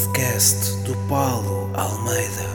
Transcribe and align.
podcast 0.00 0.76
do 0.84 0.96
Paulo 1.08 1.70
Almeida. 1.74 2.48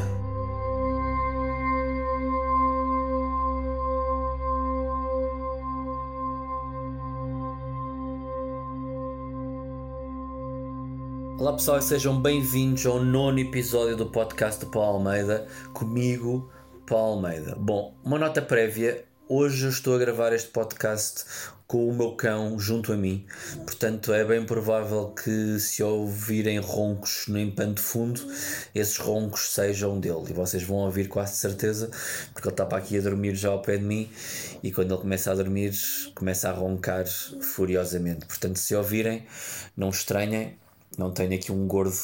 Olá 11.37 11.53
pessoal 11.53 11.77
e 11.77 11.81
sejam 11.83 12.19
bem-vindos 12.19 12.83
ao 12.87 13.03
nono 13.03 13.37
episódio 13.37 13.95
do 13.95 14.07
podcast 14.07 14.65
do 14.65 14.71
Paulo 14.71 14.97
Almeida, 14.97 15.45
comigo, 15.71 16.49
Paulo 16.87 17.17
Almeida. 17.17 17.55
Bom, 17.55 17.93
uma 18.03 18.17
nota 18.17 18.41
prévia, 18.41 19.05
hoje 19.27 19.65
eu 19.65 19.69
estou 19.69 19.95
a 19.95 19.97
gravar 19.97 20.33
este 20.33 20.49
podcast 20.49 21.25
com 21.65 21.89
o 21.89 21.95
meu 21.95 22.11
cão 22.11 22.59
junto 22.59 22.93
a 22.93 22.95
mim, 22.95 23.25
portanto 23.65 24.13
é 24.13 24.23
bem 24.23 24.45
provável 24.45 25.07
que 25.09 25.59
se 25.59 25.81
ouvirem 25.81 26.59
roncos 26.59 27.25
no 27.27 27.39
empanto 27.39 27.81
fundo, 27.81 28.21
esses 28.73 28.97
roncos 28.97 29.51
sejam 29.51 29.99
dele. 29.99 30.25
E 30.29 30.33
vocês 30.33 30.61
vão 30.61 30.77
ouvir 30.77 31.07
quase 31.07 31.37
certeza, 31.37 31.89
porque 32.33 32.47
ele 32.47 32.53
está 32.53 32.65
para 32.65 32.77
aqui 32.77 32.99
a 32.99 33.01
dormir 33.01 33.35
já 33.35 33.49
ao 33.49 33.61
pé 33.63 33.77
de 33.77 33.83
mim 33.83 34.09
e 34.61 34.71
quando 34.71 34.93
ele 34.93 35.01
começa 35.01 35.31
a 35.31 35.35
dormir 35.35 35.73
começa 36.13 36.49
a 36.49 36.53
roncar 36.53 37.05
furiosamente, 37.07 38.27
portanto 38.27 38.57
se 38.57 38.75
ouvirem, 38.75 39.25
não 39.75 39.89
estranhem, 39.89 40.55
não 40.97 41.11
tenho 41.11 41.33
aqui 41.33 41.51
um 41.51 41.67
gordo 41.67 41.97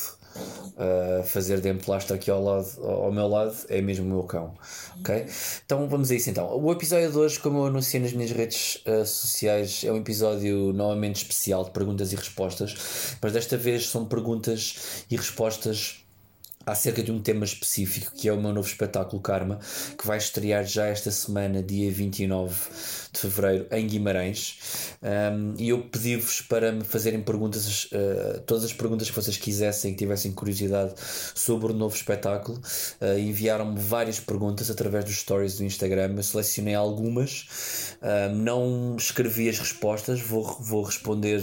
a 0.78 1.24
fazer 1.24 1.60
de 1.62 1.70
emplastro 1.70 2.16
aqui 2.16 2.32
ao, 2.32 2.44
lado, 2.44 2.68
ao 2.84 3.12
meu 3.12 3.28
lado, 3.28 3.56
é 3.70 3.82
mesmo 3.82 4.06
o 4.06 4.10
meu 4.10 4.24
cão. 4.24 4.54
Ok? 5.00 5.26
Então 5.66 5.88
vamos 5.88 6.12
a 6.12 6.16
isso 6.16 6.30
então. 6.30 6.48
O 6.58 6.72
episódio 6.72 7.12
de 7.12 7.18
hoje, 7.18 7.40
como 7.40 7.60
eu 7.60 7.66
anunciei 7.66 8.02
nas 8.02 8.14
minhas 8.14 8.32
redes 8.32 8.84
uh, 8.88 9.06
sociais, 9.06 9.84
é 9.84 9.92
um 9.92 9.98
episódio 9.98 10.74
novamente 10.74 11.18
especial 11.18 11.64
de 11.64 11.72
perguntas 11.72 12.12
e 12.14 12.16
respostas, 12.16 13.18
mas 13.22 13.34
desta 13.34 13.58
vez 13.58 13.88
são 13.88 14.06
perguntas 14.06 15.06
e 15.10 15.16
respostas 15.16 16.01
acerca 16.66 17.02
de 17.02 17.12
um 17.12 17.20
tema 17.20 17.46
específico 17.46 18.12
que 18.16 18.28
é 18.28 18.34
o 18.34 18.40
meu 18.40 18.54
novo 18.54 18.68
espetáculo 18.68 19.22
Karma, 19.22 19.60
que 19.98 20.06
vai 20.06 20.18
estrear 20.18 20.66
já 20.66 20.86
esta 20.86 21.12
semana, 21.12 21.62
dia 21.64 21.92
29 21.92 22.56
de 23.12 23.20
fevereiro, 23.20 23.68
em 23.72 23.88
Guimarães. 23.88 24.98
Um, 25.02 25.54
e 25.58 25.70
eu 25.70 25.84
pedi-vos 25.84 26.42
para 26.42 26.72
me 26.72 26.84
fazerem 26.84 27.22
perguntas, 27.22 27.86
uh, 27.86 28.40
todas 28.46 28.64
as 28.64 28.74
perguntas 28.74 29.10
que 29.10 29.16
vocês 29.16 29.38
quisessem, 29.38 29.92
que 29.92 30.00
tivessem 30.00 30.32
curiosidade 30.32 30.94
sobre 31.36 31.72
o 31.72 31.76
novo 31.76 31.96
espetáculo. 31.96 32.60
Uh, 33.02 33.18
Enviaram-me 33.20 33.80
várias 33.80 34.20
perguntas 34.20 34.70
através 34.70 35.06
dos 35.06 35.18
stories 35.18 35.58
do 35.58 35.64
Instagram. 35.64 36.14
Eu 36.16 36.24
selecionei 36.24 36.76
algumas, 36.76 37.98
uh, 38.02 38.34
não 38.34 38.96
escrevi 38.96 39.50
as 39.50 39.60
respostas, 39.60 40.22
vou, 40.22 40.44
vou 40.62 40.84
responder 40.84 41.42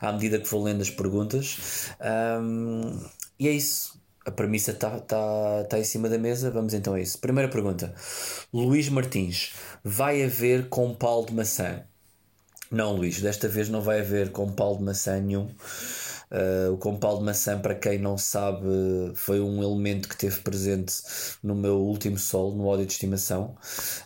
à 0.00 0.12
medida 0.12 0.38
que 0.38 0.48
vou 0.48 0.62
lendo 0.62 0.82
as 0.82 0.90
perguntas. 0.90 1.90
Um, 2.00 2.98
e 3.38 3.48
é 3.48 3.52
isso 3.52 3.96
a 4.26 4.30
premissa 4.32 4.72
está 4.72 4.98
tá, 4.98 5.64
tá 5.70 5.78
em 5.78 5.84
cima 5.84 6.08
da 6.08 6.18
mesa, 6.18 6.50
vamos 6.50 6.74
então 6.74 6.94
a 6.94 7.00
isso. 7.00 7.18
Primeira 7.18 7.48
pergunta: 7.48 7.94
Luís 8.52 8.88
Martins, 8.88 9.52
vai 9.84 10.24
haver 10.24 10.68
compal 10.68 11.24
de 11.24 11.32
maçã? 11.32 11.84
Não, 12.68 12.96
Luís, 12.96 13.20
desta 13.20 13.48
vez 13.48 13.68
não 13.68 13.80
vai 13.80 14.00
haver 14.00 14.32
compal 14.32 14.76
de 14.76 14.82
maçã 14.82 15.20
nenhum. 15.20 15.48
Uh, 16.28 16.72
o 16.72 16.76
compal 16.76 17.18
de 17.18 17.24
maçã, 17.24 17.56
para 17.56 17.74
quem 17.74 17.98
não 17.98 18.18
sabe, 18.18 18.66
foi 19.14 19.40
um 19.40 19.62
elemento 19.62 20.08
que 20.08 20.16
teve 20.16 20.40
presente 20.40 20.94
no 21.40 21.54
meu 21.54 21.76
último 21.76 22.18
solo, 22.18 22.56
no 22.56 22.66
ódio 22.66 22.84
de 22.84 22.92
estimação. 22.92 23.56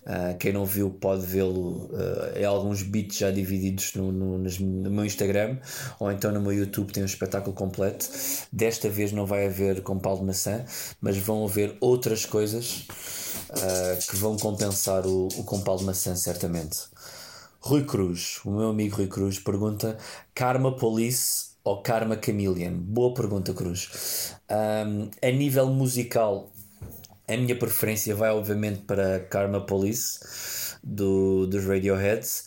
Uh, 0.03 0.37
quem 0.39 0.53
não 0.53 0.67
viu 0.67 0.91
pode 0.91 1.25
vê-lo 1.25 1.87
uh, 1.87 2.39
em 2.39 2.45
alguns 2.45 2.83
beats 2.83 3.17
já 3.17 3.31
divididos 3.31 3.95
no, 3.95 4.13
no, 4.13 4.39
no, 4.39 4.91
meu 4.91 5.05
Instagram 5.05 5.59
ou 5.99 6.13
então 6.13 6.31
no 6.31 6.41
meu 6.41 6.53
YouTube 6.53 6.93
tem 6.93 7.03
um 7.03 7.07
espetáculo 7.07 7.55
completo. 7.55 8.07
Desta 8.53 8.91
vez 8.91 9.13
não 9.13 9.25
vai 9.25 9.47
haver 9.47 9.81
compal 9.83 10.19
de 10.19 10.25
maçã, 10.25 10.65
mas 11.01 11.17
vão 11.17 11.45
haver 11.45 11.77
outras 11.81 12.27
coisas 12.27 12.87
que 14.09 14.17
vão 14.17 14.37
compensar 14.37 15.07
o, 15.07 15.29
o 15.29 15.45
compal 15.45 15.77
de 15.77 15.85
maçã, 15.85 16.15
certamente. 16.15 16.81
Rui 17.61 17.85
Cruz, 17.85 18.41
o 18.45 18.51
meu 18.51 18.69
amigo 18.69 18.97
Rui 18.97 19.07
Cruz, 19.07 19.39
pergunta: 19.39 19.99
Karma 20.35 20.77
Police 20.77 21.50
ou 21.71 21.83
Karma 21.83 22.19
Chameleon? 22.21 22.73
Boa 22.73 23.15
pergunta, 23.15 23.55
Cruz. 23.55 24.35
Um, 24.51 25.09
a 25.23 25.31
nível 25.31 25.69
musical, 25.69 26.51
a 27.29 27.37
minha 27.37 27.57
preferência 27.57 28.13
vai 28.13 28.31
obviamente 28.31 28.81
para 28.81 29.21
Karma 29.21 29.61
Police 29.65 30.77
do, 30.83 31.47
dos 31.47 31.65
Radioheads. 31.65 32.45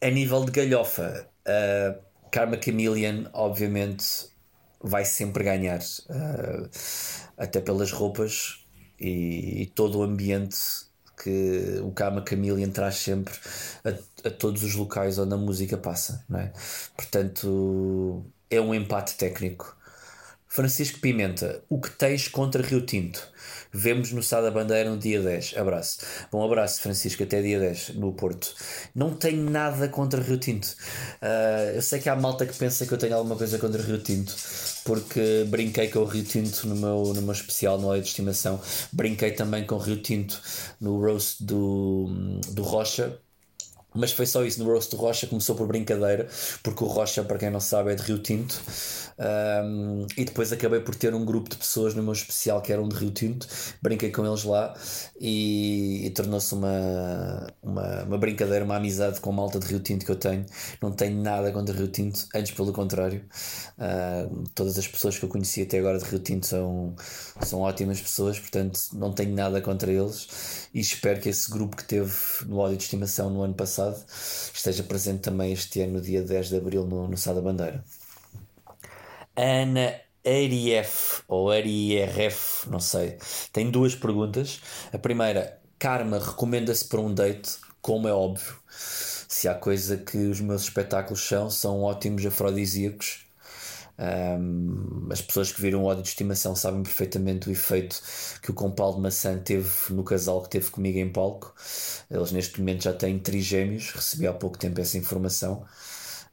A 0.00 0.10
nível 0.10 0.44
de 0.44 0.50
galhofa, 0.50 1.28
uh, 1.46 2.02
Karma 2.32 2.60
Chameleon, 2.60 3.26
obviamente, 3.32 4.04
vai 4.80 5.04
sempre 5.04 5.44
ganhar, 5.44 5.78
uh, 5.78 6.68
até 7.38 7.60
pelas 7.60 7.92
roupas 7.92 8.66
e, 8.98 9.62
e 9.62 9.66
todo 9.66 10.00
o 10.00 10.02
ambiente 10.02 10.58
que 11.22 11.80
o 11.82 11.92
Kama 11.92 12.24
Chameleon 12.28 12.70
traz 12.70 12.96
sempre 12.96 13.34
a, 13.84 14.28
a, 14.28 14.30
todos 14.30 14.62
os 14.62 14.74
locais 14.74 15.18
onde 15.18 15.34
a 15.34 15.36
música 15.36 15.76
passa, 15.76 16.24
não 16.28 16.40
é? 16.40 16.52
Portanto, 16.96 18.24
é 18.50 18.60
um 18.60 18.74
empate 18.74 19.16
técnico. 19.16 19.76
Francisco 20.52 21.00
Pimenta, 21.00 21.64
o 21.66 21.80
que 21.80 21.88
tens 21.88 22.28
contra 22.28 22.62
Rio 22.62 22.82
Tinto? 22.82 23.26
Vemos 23.72 24.12
no 24.12 24.22
Sá 24.22 24.42
da 24.42 24.50
Bandeira 24.50 24.90
no 24.90 24.98
dia 24.98 25.18
10. 25.18 25.54
Abraço. 25.56 26.00
Bom 26.30 26.44
abraço, 26.44 26.82
Francisco, 26.82 27.22
até 27.22 27.40
dia 27.40 27.58
10 27.58 27.94
no 27.94 28.12
Porto. 28.12 28.54
Não 28.94 29.14
tenho 29.14 29.48
nada 29.48 29.88
contra 29.88 30.20
Rio 30.20 30.36
Tinto. 30.36 30.66
Uh, 31.22 31.76
eu 31.76 31.80
sei 31.80 32.00
que 32.00 32.08
há 32.10 32.14
malta 32.14 32.44
que 32.44 32.54
pensa 32.54 32.84
que 32.84 32.92
eu 32.92 32.98
tenho 32.98 33.16
alguma 33.16 33.34
coisa 33.34 33.58
contra 33.58 33.80
Rio 33.80 33.96
Tinto, 33.96 34.36
porque 34.84 35.46
brinquei 35.48 35.88
com 35.88 36.00
o 36.00 36.04
Rio 36.04 36.22
Tinto 36.22 36.68
no 36.68 36.76
meu, 36.76 37.14
no 37.14 37.22
meu 37.22 37.32
especial 37.32 37.78
no 37.80 37.86
Olho 37.86 38.02
de 38.02 38.08
Estimação. 38.08 38.60
Brinquei 38.92 39.30
também 39.30 39.64
com 39.64 39.76
o 39.76 39.78
Rio 39.78 40.02
Tinto 40.02 40.38
no 40.78 41.00
roast 41.00 41.42
do, 41.42 42.10
do 42.50 42.62
Rocha 42.62 43.18
mas 43.94 44.12
foi 44.12 44.26
só 44.26 44.44
isso. 44.44 44.62
No 44.62 44.70
Roast 44.70 44.90
do 44.90 44.96
Rocha 44.96 45.26
começou 45.26 45.54
por 45.54 45.66
brincadeira, 45.66 46.28
porque 46.62 46.84
o 46.84 46.86
Rocha, 46.86 47.22
para 47.24 47.38
quem 47.38 47.50
não 47.50 47.60
sabe, 47.60 47.92
é 47.92 47.94
de 47.94 48.02
Rio 48.02 48.18
Tinto. 48.18 48.60
Um, 49.18 50.06
e 50.16 50.24
depois 50.24 50.52
acabei 50.52 50.80
por 50.80 50.94
ter 50.94 51.14
um 51.14 51.24
grupo 51.24 51.50
de 51.50 51.56
pessoas 51.56 51.94
no 51.94 52.02
meu 52.02 52.12
especial 52.12 52.60
que 52.62 52.72
eram 52.72 52.88
de 52.88 52.96
Rio 52.96 53.10
Tinto. 53.10 53.46
Brinquei 53.80 54.10
com 54.10 54.26
eles 54.26 54.44
lá 54.44 54.74
e, 55.20 56.06
e 56.06 56.10
tornou-se 56.10 56.54
uma, 56.54 57.46
uma, 57.62 58.02
uma, 58.04 58.18
brincadeira, 58.18 58.64
uma 58.64 58.76
amizade 58.76 59.20
com 59.20 59.30
a 59.30 59.32
malta 59.32 59.58
de 59.58 59.66
Rio 59.66 59.80
Tinto 59.80 60.04
que 60.04 60.10
eu 60.10 60.16
tenho. 60.16 60.44
Não 60.80 60.92
tenho 60.92 61.20
nada 61.22 61.52
contra 61.52 61.74
Rio 61.74 61.88
Tinto, 61.88 62.26
antes 62.34 62.52
pelo 62.52 62.72
contrário. 62.72 63.24
Uh, 63.78 64.44
todas 64.54 64.78
as 64.78 64.88
pessoas 64.88 65.18
que 65.18 65.24
eu 65.24 65.28
conheci 65.28 65.62
até 65.62 65.78
agora 65.78 65.98
de 65.98 66.04
Rio 66.04 66.18
Tinto 66.18 66.46
são, 66.46 66.94
são 67.42 67.60
ótimas 67.60 68.00
pessoas, 68.00 68.38
portanto 68.38 68.80
não 68.94 69.12
tenho 69.12 69.34
nada 69.34 69.60
contra 69.60 69.90
eles. 69.92 70.68
E 70.74 70.80
espero 70.80 71.20
que 71.20 71.28
esse 71.28 71.50
grupo 71.50 71.76
que 71.76 71.84
teve 71.84 72.12
no 72.46 72.58
ódio 72.58 72.76
de 72.76 72.84
estimação 72.84 73.30
no 73.30 73.42
ano 73.42 73.54
passado 73.54 73.81
passado, 73.82 74.04
esteja 74.54 74.82
presente 74.82 75.20
também 75.20 75.52
este 75.52 75.80
ano, 75.80 75.94
no 75.94 76.00
dia 76.00 76.22
10 76.22 76.48
de 76.48 76.56
abril, 76.56 76.86
no, 76.86 77.08
no 77.08 77.16
Sá 77.16 77.32
da 77.32 77.40
Bandeira. 77.40 77.84
Ana 79.36 79.94
Arief, 80.24 81.22
ou 81.26 81.50
Arierf, 81.50 82.68
não 82.68 82.78
sei, 82.78 83.18
tem 83.52 83.70
duas 83.70 83.94
perguntas. 83.94 84.60
A 84.92 84.98
primeira, 84.98 85.58
Karma 85.78 86.18
recomenda-se 86.18 86.84
para 86.84 87.00
um 87.00 87.12
date, 87.12 87.58
como 87.80 88.06
é 88.06 88.12
óbvio. 88.12 88.56
Se 88.68 89.48
há 89.48 89.54
coisa 89.54 89.96
que 89.96 90.16
os 90.16 90.40
meus 90.40 90.62
espetáculos 90.62 91.26
são, 91.26 91.50
são 91.50 91.82
ótimos 91.82 92.24
afrodisíacos 92.24 93.26
um, 94.02 95.06
as 95.12 95.20
pessoas 95.20 95.52
que 95.52 95.60
viram 95.60 95.82
o 95.82 95.86
ódio 95.86 96.02
de 96.02 96.08
estimação 96.08 96.56
sabem 96.56 96.82
perfeitamente 96.82 97.48
o 97.48 97.52
efeito 97.52 98.02
que 98.42 98.50
o 98.50 98.54
compal 98.54 98.94
de 98.94 99.00
maçã 99.00 99.38
teve 99.38 99.70
no 99.90 100.02
casal 100.02 100.42
que 100.42 100.50
teve 100.50 100.70
comigo 100.70 100.98
em 100.98 101.08
palco. 101.08 101.54
Eles 102.10 102.32
neste 102.32 102.58
momento 102.58 102.82
já 102.82 102.92
têm 102.92 103.18
trigêmeos, 103.18 103.92
recebi 103.92 104.26
há 104.26 104.32
pouco 104.32 104.58
tempo 104.58 104.80
essa 104.80 104.98
informação. 104.98 105.64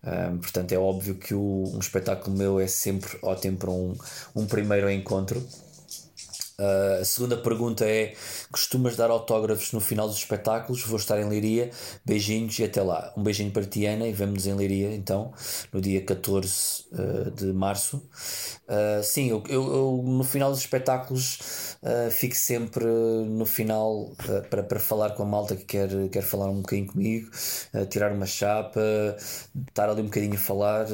Um, 0.04 0.38
portanto, 0.40 0.72
é 0.72 0.80
óbvio 0.80 1.16
que 1.16 1.34
o, 1.36 1.72
um 1.74 1.80
espetáculo 1.80 2.36
meu 2.36 2.60
é 2.60 2.68
sempre 2.68 3.20
ótimo 3.22 3.58
para 3.58 3.70
um, 3.70 3.96
um 4.36 4.48
primeiro 4.48 4.90
encontro. 4.90 5.46
Uh, 6.60 7.02
a 7.02 7.06
segunda 7.06 7.38
pergunta 7.38 7.86
é: 7.86 8.14
costumas 8.52 8.98
dar 8.98 9.10
autógrafos 9.10 9.72
no 9.72 9.80
final 9.80 10.10
dos 10.10 10.18
espetáculos? 10.18 10.84
Vou 10.84 10.98
estar 10.98 11.18
em 11.18 11.30
Liria. 11.30 11.72
Beijinhos 12.06 12.60
e 12.60 12.66
até 12.66 12.82
lá. 12.82 13.14
Um 13.16 13.24
beijinho 13.24 13.50
para 13.52 13.64
ti, 13.64 13.86
Ana, 13.86 14.06
e 14.06 14.12
vemos 14.12 14.46
em 14.46 14.56
Liria 14.58 14.94
então, 14.94 15.32
no 15.72 15.80
dia 15.80 16.04
14 16.04 16.84
uh, 16.92 17.28
ah, 17.28 17.30
de 17.30 17.46
março. 17.54 17.98
Uh, 18.68 19.02
sim, 19.02 19.30
eu, 19.30 19.42
eu, 19.48 19.74
eu, 19.74 20.04
no 20.06 20.24
final 20.24 20.52
dos 20.52 20.60
espetáculos 20.60 21.40
fico 22.12 22.36
sempre 22.36 22.86
no 22.86 23.46
final 23.46 24.12
para, 24.50 24.62
para 24.64 24.80
falar 24.80 25.12
com 25.12 25.24
a 25.24 25.26
malta 25.26 25.56
que 25.56 25.64
quer, 25.64 25.90
quer 26.10 26.22
falar 26.22 26.50
um 26.50 26.62
bocadinho 26.62 26.88
comigo, 26.88 27.32
tirar 27.90 28.12
uma 28.12 28.26
chapa, 28.26 28.82
estar 29.70 29.90
ali 29.90 30.02
um 30.02 30.06
bocadinho 30.06 30.34
a 30.34 30.38
falar. 30.38 30.88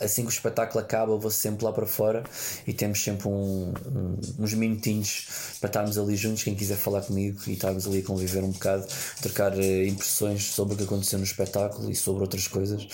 assim 0.00 0.22
que 0.22 0.28
o 0.28 0.30
espetáculo 0.30 0.80
acaba, 0.80 1.16
vou 1.16 1.30
sempre 1.30 1.64
lá 1.64 1.72
para 1.72 1.86
fora 1.86 2.22
e 2.66 2.74
temos 2.74 3.02
sempre 3.02 3.26
um, 3.28 3.72
um, 3.86 4.20
uns 4.38 4.52
minutos 4.52 4.81
minutinhos 4.82 5.56
para 5.60 5.68
estarmos 5.68 5.96
ali 5.96 6.16
juntos, 6.16 6.42
quem 6.42 6.54
quiser 6.54 6.76
falar 6.76 7.02
comigo 7.02 7.40
e 7.46 7.52
estarmos 7.52 7.86
ali 7.86 8.00
a 8.00 8.02
conviver 8.02 8.42
um 8.42 8.50
bocado, 8.50 8.86
trocar 9.20 9.52
uh, 9.52 9.86
impressões 9.86 10.44
sobre 10.52 10.74
o 10.74 10.76
que 10.76 10.84
aconteceu 10.84 11.18
no 11.18 11.24
espetáculo 11.24 11.90
e 11.90 11.94
sobre 11.94 12.22
outras 12.22 12.48
coisas, 12.48 12.86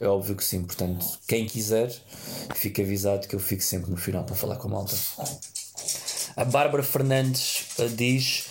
é 0.00 0.06
óbvio 0.06 0.34
que 0.34 0.44
sim. 0.44 0.62
Portanto, 0.62 1.06
quem 1.28 1.46
quiser, 1.46 1.94
fique 2.54 2.82
avisado 2.82 3.28
que 3.28 3.34
eu 3.34 3.40
fico 3.40 3.62
sempre 3.62 3.90
no 3.90 3.96
final 3.96 4.24
para 4.24 4.34
falar 4.34 4.56
com 4.56 4.68
a 4.68 4.70
malta. 4.72 4.96
A 6.36 6.44
Bárbara 6.44 6.82
Fernandes 6.82 7.66
uh, 7.78 7.88
diz. 7.88 8.46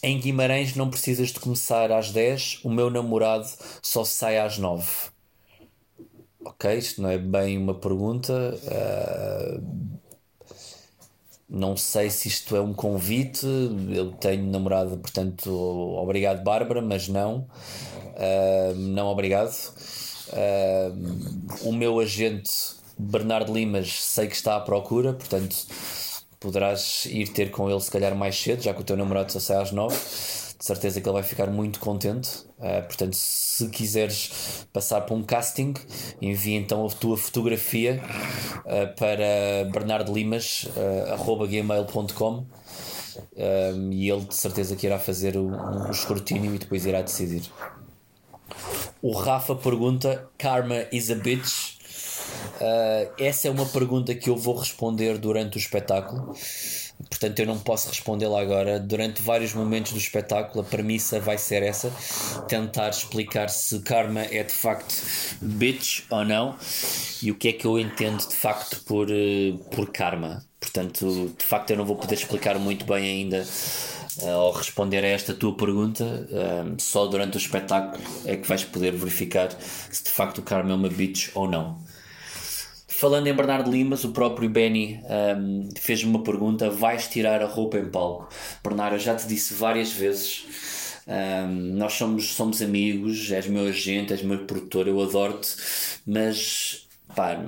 Em 0.00 0.20
Guimarães 0.20 0.76
não 0.76 0.88
precisas 0.88 1.30
de 1.30 1.40
começar 1.40 1.90
às 1.90 2.12
10, 2.12 2.60
o 2.62 2.70
meu 2.70 2.88
namorado 2.88 3.48
só 3.82 4.04
sai 4.04 4.38
às 4.38 4.56
9. 4.56 4.86
Ok, 6.44 6.78
isto 6.78 7.02
não 7.02 7.10
é 7.10 7.18
bem 7.18 7.58
uma 7.58 7.74
pergunta. 7.74 8.32
Uh, 8.62 9.98
não 11.48 11.76
sei 11.76 12.10
se 12.10 12.28
isto 12.28 12.54
é 12.54 12.60
um 12.60 12.74
convite. 12.74 13.46
Eu 13.90 14.12
tenho 14.12 14.44
namorado, 14.44 14.98
portanto, 14.98 15.50
obrigado, 15.50 16.42
Bárbara, 16.42 16.82
mas 16.82 17.08
não. 17.08 17.46
Uh, 18.16 18.74
não 18.74 19.06
obrigado. 19.06 19.54
Uh, 20.28 21.68
o 21.68 21.72
meu 21.72 21.98
agente 22.00 22.50
Bernardo 22.98 23.52
Limas 23.52 24.02
sei 24.02 24.26
que 24.26 24.34
está 24.34 24.56
à 24.56 24.60
procura, 24.60 25.12
portanto 25.14 25.56
poderás 26.40 27.06
ir 27.06 27.28
ter 27.28 27.50
com 27.50 27.70
ele 27.70 27.80
se 27.80 27.90
calhar 27.90 28.14
mais 28.14 28.40
cedo, 28.40 28.62
já 28.62 28.72
que 28.72 28.80
o 28.80 28.84
teu 28.84 28.96
namorado 28.96 29.32
só 29.32 29.40
sai 29.40 29.62
às 29.62 29.72
9. 29.72 29.96
De 30.58 30.64
certeza 30.64 31.00
que 31.00 31.08
ele 31.08 31.14
vai 31.14 31.22
ficar 31.22 31.46
muito 31.46 31.78
contente. 31.78 32.28
Uh, 32.58 32.82
portanto, 32.86 33.14
se 33.14 33.68
quiseres 33.68 34.66
passar 34.72 35.02
para 35.02 35.14
um 35.14 35.22
casting, 35.22 35.74
envia 36.20 36.58
então 36.58 36.84
a 36.84 36.90
tua 36.90 37.16
fotografia 37.16 38.02
uh, 38.64 38.92
para 38.96 39.70
bernardolimas.gmail.com 39.72 42.38
uh, 42.38 42.46
e 43.92 44.10
ele 44.10 44.24
de 44.24 44.34
certeza 44.34 44.74
que 44.74 44.84
irá 44.86 44.98
fazer 44.98 45.36
o, 45.36 45.46
um 45.46 45.92
escrutínio 45.92 46.52
e 46.54 46.58
depois 46.58 46.86
irá 46.86 47.02
decidir. 47.02 47.48
O 49.00 49.12
Rafa 49.12 49.54
pergunta: 49.54 50.28
Karma 50.36 50.86
is 50.90 51.08
a 51.10 51.14
bitch? 51.14 51.78
Uh, 52.60 53.08
essa 53.18 53.48
é 53.48 53.50
uma 53.50 53.64
pergunta 53.66 54.14
que 54.14 54.28
eu 54.28 54.36
vou 54.36 54.56
responder 54.56 55.16
durante 55.18 55.56
o 55.56 55.60
espetáculo. 55.60 56.34
Portanto, 57.08 57.38
eu 57.38 57.46
não 57.46 57.58
posso 57.58 57.88
respondê-la 57.88 58.40
agora. 58.40 58.80
Durante 58.80 59.22
vários 59.22 59.54
momentos 59.54 59.92
do 59.92 59.98
espetáculo, 59.98 60.64
a 60.64 60.64
premissa 60.64 61.20
vai 61.20 61.38
ser 61.38 61.62
essa: 61.62 61.92
tentar 62.48 62.88
explicar 62.88 63.48
se 63.48 63.78
karma 63.80 64.22
é 64.22 64.42
de 64.42 64.52
facto 64.52 64.94
bitch 65.40 66.02
ou 66.10 66.24
não 66.24 66.56
e 67.22 67.30
o 67.30 67.34
que 67.34 67.48
é 67.48 67.52
que 67.52 67.66
eu 67.66 67.78
entendo 67.78 68.26
de 68.26 68.34
facto 68.34 68.80
por, 68.84 69.08
eh, 69.10 69.54
por 69.70 69.90
karma. 69.90 70.44
Portanto, 70.60 71.34
de 71.38 71.44
facto, 71.44 71.70
eu 71.70 71.76
não 71.76 71.84
vou 71.84 71.96
poder 71.96 72.14
explicar 72.14 72.58
muito 72.58 72.84
bem 72.84 73.04
ainda 73.04 73.46
uh, 74.22 74.28
ao 74.28 74.52
responder 74.52 75.04
a 75.04 75.08
esta 75.08 75.32
tua 75.32 75.56
pergunta. 75.56 76.04
Uh, 76.04 76.80
só 76.80 77.06
durante 77.06 77.36
o 77.36 77.38
espetáculo 77.38 78.02
é 78.24 78.36
que 78.36 78.48
vais 78.48 78.64
poder 78.64 78.92
verificar 78.92 79.50
se 79.90 80.02
de 80.02 80.10
facto 80.10 80.38
o 80.38 80.42
karma 80.42 80.72
é 80.72 80.74
uma 80.74 80.88
bitch 80.88 81.30
ou 81.34 81.48
não. 81.48 81.78
Falando 82.98 83.28
em 83.28 83.32
Bernardo 83.32 83.70
Limas, 83.70 84.02
o 84.02 84.10
próprio 84.10 84.50
Benny 84.50 85.00
um, 85.38 85.68
fez-me 85.78 86.10
uma 86.10 86.24
pergunta: 86.24 86.68
vais 86.68 87.06
tirar 87.06 87.40
a 87.40 87.46
roupa 87.46 87.78
em 87.78 87.88
palco? 87.88 88.28
Bernardo, 88.60 88.96
eu 88.96 88.98
já 88.98 89.14
te 89.14 89.24
disse 89.28 89.54
várias 89.54 89.92
vezes. 89.92 90.44
Um, 91.06 91.76
nós 91.76 91.92
somos, 91.92 92.34
somos 92.34 92.60
amigos, 92.60 93.30
és 93.30 93.46
meu 93.46 93.68
agente, 93.68 94.12
és 94.12 94.20
meu 94.20 94.44
produtor, 94.44 94.88
eu 94.88 95.00
adoro-te, 95.00 95.48
mas 96.04 96.88
pá, 97.14 97.40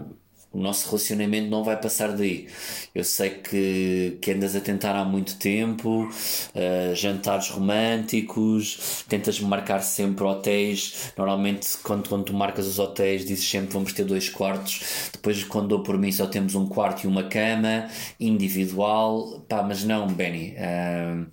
o 0.52 0.58
nosso 0.58 0.86
relacionamento 0.88 1.48
não 1.48 1.62
vai 1.62 1.80
passar 1.80 2.12
daí. 2.16 2.48
Eu 2.94 3.04
sei 3.04 3.30
que, 3.30 4.18
que 4.20 4.32
andas 4.32 4.56
a 4.56 4.60
tentar 4.60 4.96
há 4.96 5.04
muito 5.04 5.36
tempo, 5.38 6.08
uh, 6.08 6.94
jantares 6.94 7.48
românticos, 7.50 9.04
tentas 9.08 9.38
marcar 9.40 9.80
sempre 9.80 10.24
hotéis. 10.24 11.12
Normalmente, 11.16 11.78
quando, 11.82 12.08
quando 12.08 12.24
tu 12.24 12.34
marcas 12.34 12.66
os 12.66 12.78
hotéis, 12.78 13.24
dizes 13.24 13.48
sempre 13.48 13.72
vamos 13.72 13.92
ter 13.92 14.04
dois 14.04 14.28
quartos. 14.28 15.10
Depois, 15.12 15.42
quando 15.44 15.68
dou 15.68 15.82
por 15.82 15.96
mim, 15.98 16.10
só 16.10 16.26
temos 16.26 16.54
um 16.54 16.66
quarto 16.66 17.04
e 17.04 17.06
uma 17.06 17.24
cama 17.24 17.88
individual. 18.18 19.40
Pá, 19.48 19.62
mas 19.62 19.84
não, 19.84 20.08
Benny, 20.08 20.56
uh, 20.56 21.26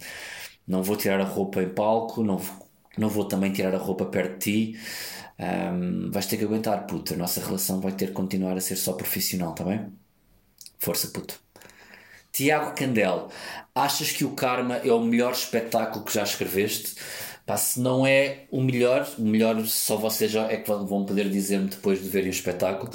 não 0.68 0.84
vou 0.84 0.96
tirar 0.96 1.20
a 1.20 1.24
roupa 1.24 1.64
em 1.64 1.70
palco, 1.70 2.24
não, 2.24 2.40
não 2.98 3.10
vou 3.10 3.26
também 3.26 3.52
tirar 3.52 3.74
a 3.74 3.78
roupa 3.78 4.06
perto 4.06 4.34
de 4.34 4.74
ti. 4.74 4.80
Um, 5.40 6.10
vais 6.12 6.26
ter 6.26 6.38
que 6.38 6.44
aguentar, 6.46 6.88
puto. 6.88 7.14
A 7.14 7.18
nossa 7.18 7.40
relação 7.44 7.80
vai 7.80 7.92
ter 7.92 8.08
que 8.08 8.14
continuar 8.14 8.58
a 8.58 8.62
ser 8.62 8.76
só 8.76 8.94
profissional, 8.94 9.54
tá 9.54 9.64
bem? 9.64 9.88
Força, 10.80 11.08
puto. 11.10 11.40
Tiago 12.32 12.76
Candel, 12.76 13.30
achas 13.74 14.12
que 14.12 14.24
o 14.24 14.32
Karma 14.32 14.78
é 14.78 14.92
o 14.92 15.04
melhor 15.04 15.34
espetáculo 15.34 16.06
que 16.06 16.14
já 16.14 16.24
escreveste? 16.24 16.96
Pá, 17.46 17.58
se 17.58 17.80
não 17.80 18.06
é 18.06 18.46
o 18.52 18.62
melhor, 18.62 19.08
o 19.18 19.24
melhor 19.24 19.66
só 19.66 19.96
vocês 19.98 20.30
já 20.32 20.52
é 20.52 20.58
que 20.58 20.70
vão 20.70 21.06
poder 21.06 21.30
dizer-me 21.30 21.70
depois 21.70 22.02
de 22.02 22.10
verem 22.10 22.30
o 22.30 22.32
espetáculo. 22.32 22.92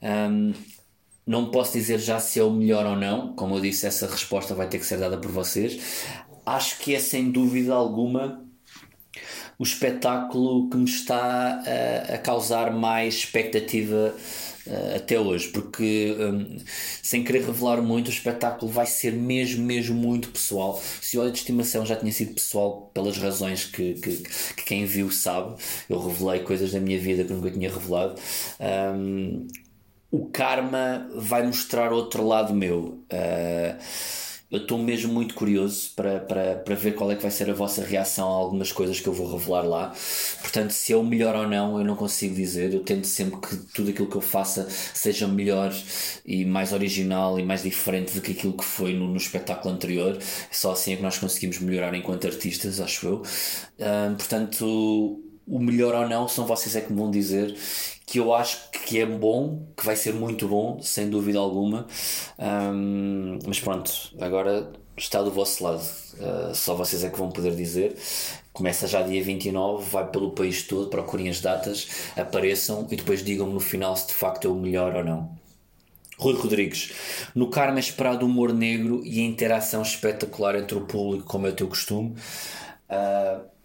Um, 0.00 0.54
não 1.26 1.50
posso 1.50 1.72
dizer 1.72 1.98
já 1.98 2.20
se 2.20 2.38
é 2.38 2.44
o 2.44 2.52
melhor 2.52 2.86
ou 2.86 2.96
não, 2.96 3.34
como 3.34 3.56
eu 3.56 3.60
disse, 3.60 3.86
essa 3.86 4.06
resposta 4.06 4.54
vai 4.54 4.68
ter 4.68 4.78
que 4.78 4.86
ser 4.86 4.98
dada 4.98 5.18
por 5.18 5.30
vocês. 5.30 6.06
Acho 6.46 6.78
que 6.78 6.94
é 6.94 7.00
sem 7.00 7.30
dúvida 7.32 7.74
alguma 7.74 8.45
o 9.58 9.62
espetáculo 9.62 10.68
que 10.68 10.76
me 10.76 10.84
está 10.84 11.62
a, 11.62 12.14
a 12.14 12.18
causar 12.18 12.72
mais 12.72 13.14
expectativa 13.14 14.14
uh, 14.66 14.96
até 14.96 15.18
hoje, 15.18 15.48
porque 15.48 16.14
um, 16.18 16.58
sem 17.02 17.24
querer 17.24 17.44
revelar 17.46 17.80
muito, 17.80 18.08
o 18.08 18.10
espetáculo 18.10 18.70
vai 18.70 18.86
ser 18.86 19.12
mesmo, 19.12 19.64
mesmo 19.64 19.94
muito 19.94 20.28
pessoal. 20.28 20.80
Se 21.00 21.16
o 21.16 21.20
ódio 21.20 21.32
de 21.32 21.38
estimação 21.38 21.86
já 21.86 21.96
tinha 21.96 22.12
sido 22.12 22.34
pessoal 22.34 22.90
pelas 22.92 23.16
razões 23.16 23.64
que, 23.64 23.94
que, 23.94 24.16
que, 24.16 24.64
quem 24.64 24.84
viu 24.84 25.10
sabe, 25.10 25.56
eu 25.88 26.06
revelei 26.06 26.40
coisas 26.40 26.72
da 26.72 26.80
minha 26.80 26.98
vida 26.98 27.24
que 27.24 27.32
nunca 27.32 27.50
tinha 27.50 27.72
revelado. 27.72 28.20
Um, 28.60 29.46
o 30.10 30.26
karma 30.26 31.08
vai 31.14 31.46
mostrar 31.46 31.92
outro 31.92 32.26
lado 32.26 32.54
meu. 32.54 33.04
Uh, 33.12 34.25
eu 34.50 34.58
estou 34.58 34.78
mesmo 34.78 35.12
muito 35.12 35.34
curioso 35.34 35.90
para, 35.96 36.20
para, 36.20 36.56
para 36.56 36.74
ver 36.76 36.94
qual 36.94 37.10
é 37.10 37.16
que 37.16 37.22
vai 37.22 37.30
ser 37.30 37.50
a 37.50 37.52
vossa 37.52 37.82
reação 37.84 38.28
a 38.28 38.32
algumas 38.32 38.70
coisas 38.70 39.00
que 39.00 39.08
eu 39.08 39.12
vou 39.12 39.36
revelar 39.36 39.62
lá. 39.62 39.92
Portanto, 40.40 40.70
se 40.70 40.92
é 40.92 40.96
o 40.96 41.02
melhor 41.02 41.34
ou 41.34 41.48
não, 41.48 41.78
eu 41.78 41.84
não 41.84 41.96
consigo 41.96 42.34
dizer. 42.34 42.72
Eu 42.72 42.80
tento 42.80 43.06
sempre 43.06 43.40
que 43.40 43.56
tudo 43.74 43.90
aquilo 43.90 44.08
que 44.08 44.16
eu 44.16 44.20
faça 44.20 44.68
seja 44.70 45.26
melhor 45.26 45.72
e 46.24 46.44
mais 46.44 46.72
original 46.72 47.38
e 47.40 47.42
mais 47.42 47.62
diferente 47.64 48.14
do 48.14 48.20
que 48.20 48.32
aquilo 48.32 48.56
que 48.56 48.64
foi 48.64 48.92
no, 48.94 49.08
no 49.08 49.16
espetáculo 49.16 49.74
anterior. 49.74 50.16
Só 50.52 50.72
assim 50.72 50.92
é 50.92 50.96
que 50.96 51.02
nós 51.02 51.18
conseguimos 51.18 51.58
melhorar 51.58 51.94
enquanto 51.94 52.26
artistas, 52.26 52.80
acho 52.80 53.06
eu. 53.06 53.22
portanto, 54.16 55.25
o 55.46 55.58
melhor 55.58 55.94
ou 55.94 56.08
não 56.08 56.26
são 56.28 56.46
vocês 56.46 56.74
é 56.76 56.80
que 56.80 56.92
me 56.92 56.98
vão 56.98 57.10
dizer 57.10 57.56
que 58.06 58.18
eu 58.18 58.32
acho 58.32 58.70
que 58.70 59.00
é 59.00 59.06
bom, 59.06 59.66
que 59.76 59.84
vai 59.84 59.96
ser 59.96 60.14
muito 60.14 60.46
bom, 60.46 60.80
sem 60.80 61.10
dúvida 61.10 61.38
alguma. 61.38 61.86
Um, 62.38 63.38
mas 63.46 63.58
pronto, 63.58 63.92
agora 64.20 64.72
está 64.96 65.22
do 65.22 65.30
vosso 65.30 65.64
lado. 65.64 65.82
Uh, 66.14 66.54
só 66.54 66.74
vocês 66.74 67.02
é 67.02 67.10
que 67.10 67.18
vão 67.18 67.30
poder 67.30 67.54
dizer. 67.56 67.96
Começa 68.52 68.86
já 68.86 69.02
dia 69.02 69.22
29, 69.22 69.90
vai 69.90 70.08
pelo 70.08 70.30
país 70.30 70.62
todo, 70.62 70.88
procurem 70.88 71.28
as 71.28 71.40
datas, 71.40 71.88
apareçam 72.16 72.86
e 72.90 72.96
depois 72.96 73.22
digam-me 73.22 73.52
no 73.52 73.60
final 73.60 73.94
se 73.96 74.06
de 74.06 74.14
facto 74.14 74.46
é 74.46 74.50
o 74.50 74.54
melhor 74.54 74.94
ou 74.94 75.04
não. 75.04 75.36
Rui 76.16 76.34
Rodrigues, 76.34 76.92
no 77.34 77.50
Karma 77.50 77.78
é 77.78 77.80
esperado 77.80 78.24
humor 78.24 78.54
negro 78.54 79.02
e 79.04 79.20
a 79.20 79.24
interação 79.24 79.82
espetacular 79.82 80.56
entre 80.56 80.78
o 80.78 80.82
público, 80.82 81.26
como 81.26 81.46
é 81.46 81.50
o 81.50 81.54
teu 81.54 81.68
costume. 81.68 82.14
Uh, 82.88 83.55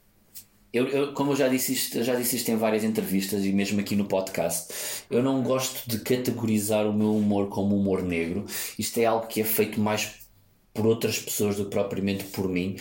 eu, 0.73 0.87
eu, 0.87 1.13
como 1.13 1.31
eu 1.31 1.35
já 1.35 1.47
disse, 1.47 1.73
isto, 1.73 1.97
eu 1.97 2.03
já 2.03 2.15
disse 2.15 2.37
isto 2.37 2.49
em 2.49 2.55
várias 2.55 2.83
entrevistas 2.83 3.43
e 3.45 3.51
mesmo 3.51 3.79
aqui 3.79 3.95
no 3.95 4.05
podcast, 4.05 4.73
eu 5.09 5.21
não 5.21 5.43
gosto 5.43 5.87
de 5.89 5.99
categorizar 5.99 6.87
o 6.87 6.93
meu 6.93 7.15
humor 7.15 7.49
como 7.49 7.75
humor 7.75 8.01
negro. 8.01 8.45
Isto 8.79 8.99
é 8.99 9.05
algo 9.05 9.27
que 9.27 9.41
é 9.41 9.43
feito 9.43 9.79
mais 9.79 10.21
por 10.73 10.85
outras 10.87 11.19
pessoas 11.19 11.57
do 11.57 11.65
que 11.65 11.71
propriamente 11.71 12.23
por 12.25 12.47
mim. 12.47 12.77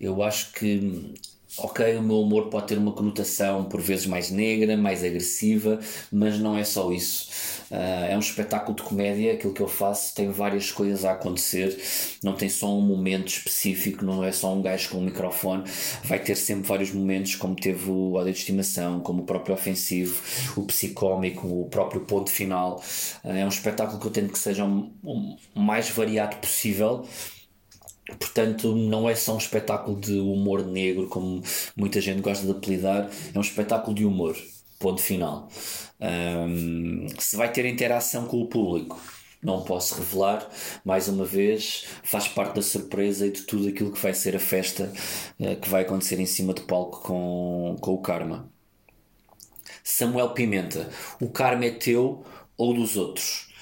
Eu 0.00 0.22
acho 0.22 0.52
que 0.52 1.14
ok, 1.58 1.96
o 1.96 2.02
meu 2.02 2.20
humor 2.20 2.48
pode 2.48 2.68
ter 2.68 2.78
uma 2.78 2.92
conotação 2.92 3.64
por 3.64 3.80
vezes 3.80 4.06
mais 4.06 4.30
negra, 4.30 4.76
mais 4.76 5.04
agressiva, 5.04 5.78
mas 6.10 6.38
não 6.38 6.56
é 6.56 6.64
só 6.64 6.90
isso. 6.90 7.28
Uh, 7.70 8.04
é 8.10 8.16
um 8.16 8.20
espetáculo 8.20 8.76
de 8.76 8.82
comédia, 8.82 9.32
aquilo 9.32 9.52
que 9.52 9.60
eu 9.60 9.68
faço 9.68 10.14
tem 10.14 10.30
várias 10.30 10.70
coisas 10.70 11.04
a 11.04 11.12
acontecer, 11.12 11.76
não 12.22 12.34
tem 12.34 12.48
só 12.48 12.72
um 12.72 12.80
momento 12.80 13.28
específico, 13.28 14.04
não 14.04 14.22
é 14.22 14.32
só 14.32 14.52
um 14.52 14.60
gajo 14.62 14.90
com 14.90 14.98
um 14.98 15.04
microfone, 15.04 15.64
vai 16.04 16.18
ter 16.18 16.36
sempre 16.36 16.68
vários 16.68 16.92
momentos, 16.92 17.34
como 17.36 17.54
teve 17.56 17.90
o 17.90 18.14
ódio 18.14 18.32
de 18.32 18.38
estimação, 18.38 19.00
como 19.00 19.22
o 19.22 19.24
próprio 19.24 19.54
ofensivo, 19.54 20.20
o 20.56 20.62
psicómico, 20.62 21.46
o 21.46 21.66
próprio 21.68 22.02
ponto 22.02 22.30
final. 22.30 22.82
Uh, 23.24 23.28
é 23.30 23.44
um 23.44 23.48
espetáculo 23.48 23.98
que 24.00 24.06
eu 24.06 24.12
tento 24.12 24.32
que 24.32 24.38
seja 24.38 24.64
o 24.64 24.68
um, 24.68 24.92
um, 25.04 25.36
mais 25.54 25.88
variado 25.88 26.36
possível 26.36 27.06
Portanto, 28.06 28.74
não 28.74 29.08
é 29.08 29.14
só 29.14 29.34
um 29.34 29.38
espetáculo 29.38 29.98
de 29.98 30.18
humor 30.18 30.64
negro, 30.64 31.08
como 31.08 31.42
muita 31.76 32.00
gente 32.00 32.20
gosta 32.20 32.44
de 32.44 32.52
apelidar, 32.52 33.10
é 33.34 33.38
um 33.38 33.42
espetáculo 33.42 33.94
de 33.94 34.04
humor. 34.04 34.36
Ponto 34.78 35.00
final. 35.00 35.48
Um, 36.00 37.06
se 37.18 37.36
vai 37.36 37.50
ter 37.50 37.64
interação 37.64 38.26
com 38.26 38.42
o 38.42 38.46
público, 38.46 39.00
não 39.42 39.62
posso 39.62 39.94
revelar, 39.94 40.46
mais 40.84 41.08
uma 41.08 41.24
vez, 41.24 41.86
faz 42.02 42.28
parte 42.28 42.56
da 42.56 42.62
surpresa 42.62 43.26
e 43.26 43.30
de 43.30 43.42
tudo 43.42 43.68
aquilo 43.68 43.92
que 43.92 44.00
vai 44.00 44.12
ser 44.12 44.36
a 44.36 44.40
festa 44.40 44.92
uh, 45.38 45.56
que 45.56 45.68
vai 45.68 45.82
acontecer 45.82 46.20
em 46.20 46.26
cima 46.26 46.52
do 46.52 46.62
palco 46.62 47.00
com, 47.02 47.76
com 47.80 47.94
o 47.94 47.98
Karma. 47.98 48.50
Samuel 49.82 50.30
Pimenta, 50.30 50.90
o 51.20 51.28
Karma 51.28 51.66
é 51.66 51.70
teu 51.70 52.24
ou 52.56 52.74
dos 52.74 52.96
outros? 52.96 53.53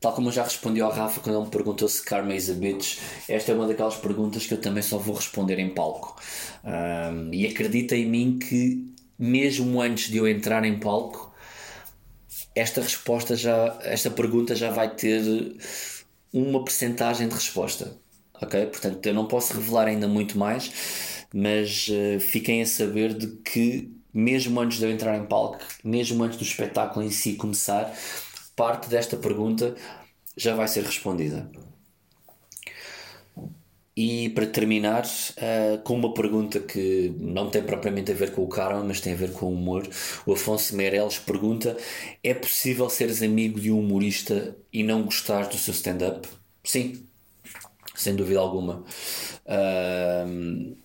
Tal 0.00 0.14
como 0.14 0.28
eu 0.28 0.32
já 0.32 0.42
respondi 0.44 0.80
ao 0.80 0.90
Rafa 0.90 1.20
quando 1.20 1.36
ele 1.36 1.44
me 1.44 1.50
perguntou 1.50 1.86
se 1.86 2.02
Karma 2.02 2.34
is 2.34 2.48
a 2.48 2.54
bitch, 2.54 2.98
esta 3.28 3.52
é 3.52 3.54
uma 3.54 3.66
daquelas 3.66 3.96
perguntas 3.96 4.46
que 4.46 4.54
eu 4.54 4.60
também 4.60 4.82
só 4.82 4.96
vou 4.96 5.14
responder 5.14 5.58
em 5.58 5.68
palco. 5.68 6.16
Um, 6.64 7.34
e 7.34 7.46
acredita 7.46 7.94
em 7.94 8.06
mim 8.06 8.38
que, 8.38 8.82
mesmo 9.18 9.78
antes 9.82 10.08
de 10.10 10.16
eu 10.16 10.26
entrar 10.26 10.64
em 10.64 10.78
palco, 10.78 11.30
esta 12.54 12.80
resposta 12.80 13.36
já, 13.36 13.78
esta 13.82 14.10
pergunta 14.10 14.54
já 14.54 14.70
vai 14.70 14.88
ter 14.88 15.22
uma 16.32 16.64
percentagem 16.64 17.28
de 17.28 17.34
resposta. 17.34 17.94
Ok? 18.40 18.66
Portanto, 18.66 19.04
eu 19.04 19.12
não 19.12 19.26
posso 19.26 19.52
revelar 19.52 19.86
ainda 19.86 20.08
muito 20.08 20.38
mais, 20.38 21.26
mas 21.34 21.88
uh, 21.88 22.18
fiquem 22.18 22.62
a 22.62 22.66
saber 22.66 23.12
de 23.12 23.26
que, 23.44 23.92
mesmo 24.14 24.58
antes 24.60 24.78
de 24.78 24.84
eu 24.86 24.90
entrar 24.90 25.16
em 25.18 25.26
palco, 25.26 25.58
mesmo 25.84 26.24
antes 26.24 26.38
do 26.38 26.44
espetáculo 26.44 27.04
em 27.04 27.10
si 27.10 27.34
começar, 27.34 27.94
parte 28.56 28.88
desta 28.88 29.16
pergunta 29.16 29.74
já 30.36 30.54
vai 30.54 30.68
ser 30.68 30.84
respondida. 30.84 31.50
E 33.96 34.30
para 34.30 34.46
terminar, 34.46 35.04
uh, 35.04 35.82
com 35.82 35.94
uma 35.94 36.14
pergunta 36.14 36.60
que 36.60 37.12
não 37.18 37.50
tem 37.50 37.62
propriamente 37.62 38.10
a 38.10 38.14
ver 38.14 38.32
com 38.32 38.42
o 38.42 38.48
karma, 38.48 38.82
mas 38.82 39.00
tem 39.00 39.12
a 39.12 39.16
ver 39.16 39.32
com 39.32 39.46
o 39.46 39.52
humor, 39.52 39.86
o 40.24 40.32
Afonso 40.32 40.74
Meireles 40.76 41.18
pergunta: 41.18 41.76
é 42.22 42.32
possível 42.32 42.88
seres 42.88 43.22
amigo 43.22 43.60
de 43.60 43.70
um 43.70 43.80
humorista 43.80 44.56
e 44.72 44.82
não 44.82 45.02
gostar 45.02 45.48
do 45.48 45.56
seu 45.58 45.74
stand-up? 45.74 46.26
Sim, 46.64 47.06
sem 47.94 48.14
dúvida 48.16 48.40
alguma. 48.40 48.84
Uh, 49.44 50.76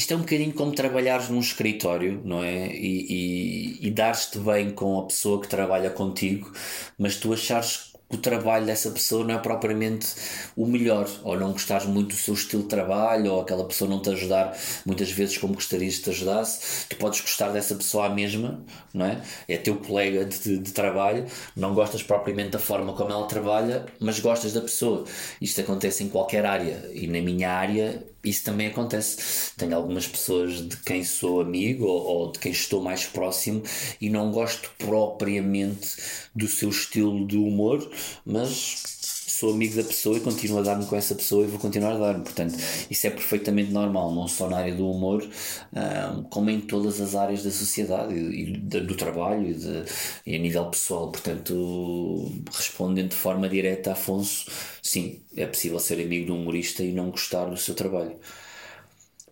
isto 0.00 0.14
é 0.14 0.16
um 0.16 0.20
bocadinho 0.20 0.54
como 0.54 0.72
trabalhares 0.72 1.28
num 1.28 1.40
escritório, 1.40 2.22
não 2.24 2.42
é? 2.42 2.68
E, 2.68 3.76
e, 3.82 3.86
e 3.86 3.90
dar-te 3.90 4.38
bem 4.38 4.70
com 4.70 4.98
a 4.98 5.02
pessoa 5.04 5.42
que 5.42 5.46
trabalha 5.46 5.90
contigo, 5.90 6.50
mas 6.98 7.16
tu 7.16 7.34
achares 7.34 7.90
o 8.08 8.16
trabalho 8.16 8.64
dessa 8.66 8.90
pessoa 8.90 9.24
não 9.24 9.34
é 9.34 9.38
propriamente 9.38 10.08
o 10.56 10.66
melhor, 10.66 11.08
ou 11.22 11.38
não 11.38 11.52
gostares 11.52 11.86
muito 11.86 12.08
do 12.08 12.16
seu 12.16 12.32
estilo 12.34 12.62
de 12.62 12.68
trabalho, 12.68 13.32
ou 13.32 13.42
aquela 13.42 13.64
pessoa 13.64 13.88
não 13.88 14.00
te 14.00 14.10
ajudar 14.10 14.56
muitas 14.86 15.10
vezes 15.10 15.36
como 15.36 15.52
gostarias 15.54 15.98
que 15.98 16.04
te 16.04 16.10
ajudasse, 16.10 16.86
tu 16.88 16.96
podes 16.96 17.20
gostar 17.20 17.50
dessa 17.50 17.74
pessoa 17.74 18.06
à 18.06 18.08
mesma, 18.08 18.64
não 18.92 19.04
é? 19.04 19.20
É 19.46 19.58
teu 19.58 19.76
colega 19.76 20.24
de, 20.24 20.58
de 20.58 20.72
trabalho, 20.72 21.26
não 21.54 21.74
gostas 21.74 22.02
propriamente 22.02 22.50
da 22.50 22.58
forma 22.58 22.94
como 22.94 23.12
ela 23.12 23.26
trabalha, 23.28 23.84
mas 24.00 24.18
gostas 24.18 24.54
da 24.54 24.62
pessoa. 24.62 25.04
Isto 25.40 25.60
acontece 25.60 26.02
em 26.02 26.08
qualquer 26.08 26.46
área, 26.46 26.90
e 26.92 27.06
na 27.06 27.20
minha 27.20 27.50
área 27.52 28.02
isso 28.22 28.44
também 28.44 28.66
acontece. 28.68 29.52
Tenho 29.56 29.74
algumas 29.74 30.06
pessoas 30.06 30.68
de 30.68 30.76
quem 30.78 31.04
sou 31.04 31.40
amigo 31.40 31.86
ou, 31.86 32.02
ou, 32.02 32.32
de 32.32 32.38
quem 32.38 32.52
estou 32.52 32.82
mais 32.82 33.06
próximo 33.06 33.62
e 34.00 34.10
não 34.10 34.30
gosto 34.30 34.70
propriamente 34.78 35.96
do 36.34 36.46
seu 36.46 36.68
estilo 36.70 37.26
de 37.26 37.36
humor, 37.36 37.90
mas 38.24 38.99
sou 39.30 39.52
amigo 39.52 39.76
da 39.76 39.84
pessoa 39.84 40.16
e 40.16 40.20
continuo 40.20 40.58
a 40.58 40.62
dar-me 40.62 40.84
com 40.86 40.96
essa 40.96 41.14
pessoa 41.14 41.44
e 41.44 41.46
vou 41.48 41.58
continuar 41.58 41.92
a 41.92 41.98
dar-me. 41.98 42.24
Portanto, 42.24 42.54
isso 42.90 43.06
é 43.06 43.10
perfeitamente 43.10 43.70
normal, 43.70 44.14
não 44.14 44.28
só 44.28 44.48
na 44.48 44.58
área 44.58 44.74
do 44.74 44.90
humor, 44.90 45.26
um, 45.72 46.22
como 46.24 46.50
em 46.50 46.60
todas 46.60 47.00
as 47.00 47.14
áreas 47.14 47.42
da 47.42 47.50
sociedade 47.50 48.14
e 48.14 48.56
do 48.56 48.94
trabalho 48.96 49.48
e, 49.48 49.54
de, 49.54 49.84
e, 50.26 50.36
a 50.36 50.38
nível 50.38 50.66
pessoal. 50.70 51.10
Portanto, 51.10 52.32
respondendo 52.52 53.10
de 53.10 53.16
forma 53.16 53.48
direta, 53.48 53.92
Afonso, 53.92 54.50
sim, 54.82 55.20
é 55.36 55.46
possível 55.46 55.78
ser 55.78 56.00
amigo 56.02 56.26
de 56.26 56.32
um 56.32 56.40
humorista 56.42 56.82
e 56.82 56.92
não 56.92 57.10
gostar 57.10 57.46
do 57.46 57.56
seu 57.56 57.74
trabalho. 57.74 58.18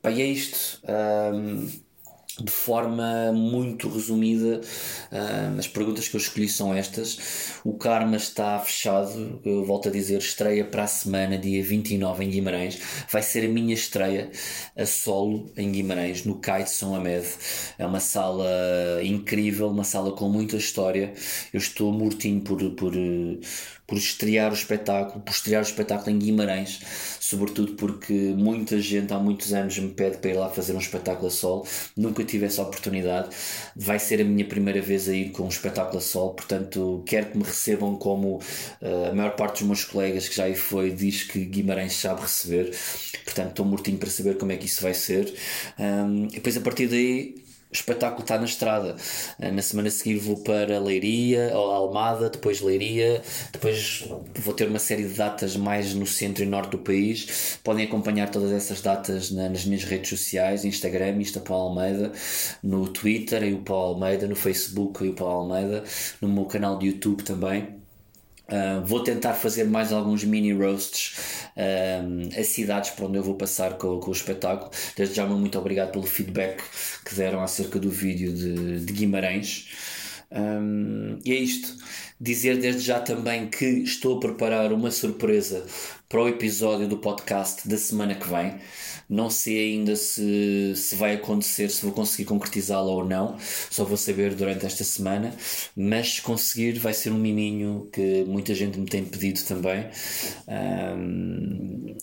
Pá, 0.03 0.11
e 0.11 0.23
é 0.23 0.27
isto. 0.27 0.81
Um, 1.35 1.69
de 2.41 2.53
forma 2.53 3.33
muito 3.33 3.89
resumida, 3.89 4.61
uh, 5.13 5.59
as 5.59 5.67
perguntas 5.67 6.09
que 6.09 6.17
eu 6.17 6.21
escolhi 6.21 6.49
são 6.49 6.75
estas. 6.75 7.61
O 7.65 7.75
Karma 7.75 8.17
está 8.17 8.59
fechado, 8.61 9.41
eu 9.45 9.65
volto 9.65 9.89
a 9.89 9.93
dizer, 9.93 10.19
estreia 10.19 10.65
para 10.65 10.85
a 10.85 10.87
semana, 10.87 11.37
dia 11.37 11.63
29 11.63 12.25
em 12.25 12.31
Guimarães. 12.31 12.81
Vai 13.11 13.23
ser 13.23 13.47
a 13.47 13.49
minha 13.49 13.75
estreia 13.75 14.31
a 14.77 14.87
solo 14.87 15.51
em 15.57 15.71
Guimarães, 15.73 16.25
no 16.25 16.41
de 16.41 16.71
São 16.71 16.95
Amed. 16.95 17.27
É 17.79 17.87
uma 17.87 18.01
sala 18.01 18.47
incrível, 19.03 19.69
uma 19.69 19.85
sala 19.85 20.13
com 20.13 20.29
muita 20.29 20.57
história. 20.57 21.13
Eu 21.53 21.59
estou 21.59 21.93
mortinho 21.93 22.41
por, 22.41 22.59
por, 22.71 22.93
por 23.89 23.97
estrear 23.97 24.51
o 24.51 24.55
espetáculo, 24.55 25.21
por 25.23 25.33
estrear 25.33 25.63
o 25.63 25.67
espetáculo 25.67 26.15
em 26.15 26.19
Guimarães, 26.19 26.81
sobretudo 27.19 27.73
porque 27.73 28.13
muita 28.13 28.79
gente 28.79 29.15
há 29.15 29.19
muitos 29.19 29.55
anos 29.55 29.79
me 29.79 29.89
pede 29.89 30.19
para 30.19 30.31
ir 30.31 30.35
lá 30.35 30.51
fazer 30.51 30.75
um 30.75 30.79
espetáculo 30.79 31.29
a 31.29 31.31
solo. 31.31 31.67
Nunca 31.97 32.23
tive 32.23 32.45
essa 32.45 32.61
oportunidade. 32.61 33.35
Vai 33.75 33.99
ser 33.99 34.21
a 34.21 34.25
minha 34.25 34.45
primeira 34.45 34.83
vez 34.83 35.09
a 35.09 35.15
ir 35.15 35.31
com 35.31 35.45
um 35.45 35.49
espetáculo 35.49 35.97
a 35.97 36.01
sol, 36.03 36.35
portanto, 36.35 37.03
quero 37.07 37.31
que 37.31 37.39
me 37.39 37.45
recebam 37.45 37.97
como 37.97 38.37
uh, 38.37 39.11
a 39.11 39.15
maior 39.15 39.35
parte 39.35 39.61
dos 39.61 39.67
meus 39.67 39.85
colegas 39.85 40.29
que 40.29 40.37
já 40.37 40.45
aí 40.45 40.55
foi 40.55 40.91
diz 40.91 41.23
que 41.23 41.47
Guimarães 41.47 41.95
sabe 41.95 42.21
receber. 42.21 42.77
Portanto, 43.25 43.49
estou 43.51 43.65
mortinho 43.65 43.97
para 43.97 44.11
saber 44.11 44.37
como 44.37 44.53
é 44.53 44.59
que 44.59 44.67
isso 44.67 44.83
vai 44.83 44.93
ser. 44.93 45.33
Um, 45.79 46.27
e 46.27 46.35
depois, 46.35 46.59
a 46.59 46.61
partir 46.61 46.89
daí, 46.89 47.48
o 47.71 47.75
espetáculo 47.75 48.23
está 48.23 48.39
na 48.39 48.45
estrada. 48.45 48.97
Eh, 49.39 49.51
na 49.51 49.63
semana 49.63 49.89
a 49.89 49.91
seguir 49.91 50.19
vou 50.19 50.39
para 50.43 50.79
Leiria, 50.81 51.51
ou 51.55 51.71
Almada, 51.71 52.31
depois 52.31 52.61
Leiria, 52.61 53.23
depois 53.53 54.05
vou 54.37 54.55
ter 54.55 54.69
uma 54.69 54.79
série 54.79 55.05
de 55.05 55.15
datas 55.15 55.57
mais 55.57 55.95
no 55.95 56.07
centro 56.07 56.43
e 56.43 56.47
norte 56.47 56.71
do 56.71 56.79
país. 56.79 57.59
Podem 57.63 57.85
acompanhar 57.85 58.31
todas 58.31 58.53
essas 58.53 58.81
datas 58.81 59.31
nas 59.31 59.65
minhas 59.65 59.85
redes 59.85 60.09
sociais, 60.09 60.65
Instagram, 60.65 61.21
Insta 61.21 61.41
Paulo 61.41 61.69
Almeida, 61.69 62.13
no 62.63 62.89
Twitter, 62.89 63.43
e 63.45 63.55
o 63.55 63.59
Paulo 63.63 63.95
Almeida, 63.95 64.27
no 64.27 64.37
Facebook, 64.37 65.05
e 65.05 65.09
o 65.11 65.15
Paulo 65.15 65.53
Almeida, 65.53 65.85
no 66.21 66.29
meu 66.29 66.45
canal 66.47 66.79
de 66.79 66.87
YouTube 66.87 67.23
também. 67.23 67.88
Uh, 68.51 68.83
vou 68.83 69.03
tentar 69.03 69.35
fazer 69.35 69.65
mais 69.65 69.93
alguns 69.93 70.25
mini 70.25 70.55
roasts 70.55 71.45
uh, 71.55 72.41
a 72.41 72.43
cidades 72.43 72.91
para 72.91 73.05
onde 73.05 73.19
eu 73.19 73.23
vou 73.23 73.35
passar 73.35 73.75
com, 73.77 74.01
com 74.01 74.11
o 74.11 74.13
espetáculo. 74.13 74.71
Desde 74.97 75.17
já, 75.17 75.27
muito 75.27 75.59
obrigado 75.59 75.93
pelo 75.93 76.07
feedback 76.07 76.63
que 77.05 77.15
deram 77.15 77.43
acerca 77.43 77.79
do 77.79 77.91
vídeo 77.91 78.33
de, 78.33 78.81
de 78.81 78.93
Guimarães. 78.93 79.69
Um, 80.31 81.19
e 81.25 81.33
é 81.33 81.37
isto. 81.37 81.77
Dizer 82.21 82.59
desde 82.59 82.81
já 82.81 83.01
também 83.01 83.49
que 83.49 83.65
estou 83.65 84.17
a 84.17 84.21
preparar 84.21 84.73
uma 84.73 84.91
surpresa 84.91 85.65
para 86.09 86.23
o 86.23 86.29
episódio 86.29 86.89
do 86.89 86.99
podcast 86.99 87.69
da 87.69 87.77
semana 87.77 88.15
que 88.15 88.29
vem. 88.29 88.59
Não 89.09 89.31
sei 89.31 89.73
ainda 89.75 89.97
se, 89.97 90.75
se 90.77 90.95
vai 90.97 91.15
acontecer, 91.15 91.71
se 91.71 91.83
vou 91.83 91.93
conseguir 91.93 92.25
concretizá-la 92.27 92.91
ou 92.91 93.05
não, 93.05 93.39
só 93.71 93.85
vou 93.85 93.97
saber 93.97 94.35
durante 94.35 94.67
esta 94.67 94.85
semana. 94.85 95.35
Mas 95.77 96.15
se 96.15 96.23
conseguir, 96.23 96.79
vai 96.79 96.93
ser 96.95 97.11
um 97.13 97.19
miminho 97.19 97.89
que 97.93 98.25
muita 98.25 98.55
gente 98.55 98.79
me 98.79 98.87
tem 98.87 99.05
pedido 99.05 99.43
também. 99.45 99.87
Um, 100.49 101.97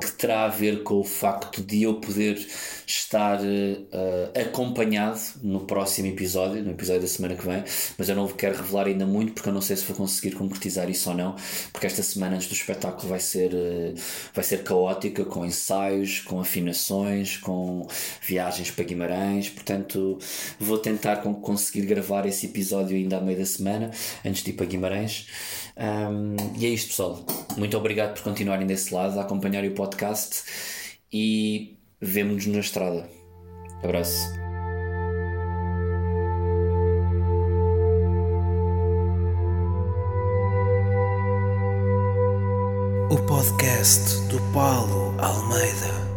que 0.00 0.12
terá 0.12 0.44
a 0.44 0.48
ver 0.48 0.82
com 0.82 1.00
o 1.00 1.04
facto 1.04 1.62
de 1.62 1.82
eu 1.82 1.94
poder 1.94 2.38
estar 2.86 3.40
uh, 3.40 4.40
acompanhado 4.40 5.18
no 5.42 5.60
próximo 5.60 6.08
episódio, 6.08 6.62
no 6.62 6.70
episódio 6.70 7.02
da 7.02 7.08
semana 7.08 7.34
que 7.34 7.44
vem, 7.44 7.64
mas 7.98 8.08
eu 8.08 8.14
não 8.14 8.28
quero 8.28 8.56
revelar 8.56 8.86
ainda 8.86 9.06
muito 9.06 9.32
porque 9.32 9.48
eu 9.48 9.52
não 9.52 9.60
sei 9.60 9.76
se 9.76 9.84
vou 9.84 9.96
conseguir 9.96 10.36
concretizar 10.36 10.88
isso 10.88 11.10
ou 11.10 11.16
não, 11.16 11.34
porque 11.72 11.86
esta 11.86 12.02
semana 12.02 12.36
antes 12.36 12.46
do 12.48 12.54
espetáculo 12.54 13.08
vai 13.08 13.20
ser, 13.20 13.52
uh, 13.52 13.94
vai 14.32 14.44
ser 14.44 14.62
caótica, 14.62 15.24
com 15.24 15.44
ensaios, 15.44 16.20
com 16.20 16.40
afinações, 16.40 17.36
com 17.38 17.86
viagens 18.22 18.70
para 18.70 18.84
Guimarães, 18.84 19.48
portanto 19.48 20.18
vou 20.58 20.78
tentar 20.78 21.16
conseguir 21.16 21.86
gravar 21.86 22.26
esse 22.26 22.46
episódio 22.46 22.96
ainda 22.96 23.18
à 23.18 23.20
meio 23.20 23.38
da 23.38 23.46
semana, 23.46 23.90
antes 24.24 24.42
de 24.42 24.50
ir 24.50 24.54
para 24.54 24.66
Guimarães. 24.66 25.26
Um, 25.76 26.36
e 26.56 26.66
é 26.66 26.68
isto, 26.68 26.88
pessoal. 26.88 27.24
Muito 27.56 27.76
obrigado 27.76 28.14
por 28.14 28.22
continuarem 28.22 28.66
desse 28.66 28.94
lado, 28.94 29.18
a 29.18 29.22
acompanhar 29.22 29.63
o 29.68 29.74
podcast 29.74 30.44
e 31.12 31.76
vemo-nos 32.00 32.46
na 32.46 32.58
estrada. 32.58 33.08
Abraço. 33.82 34.28
O 43.10 43.16
podcast 43.26 44.26
do 44.28 44.40
Paulo 44.52 45.14
Almeida. 45.20 46.13